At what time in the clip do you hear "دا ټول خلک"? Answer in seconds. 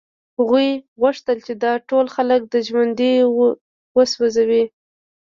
1.63-2.41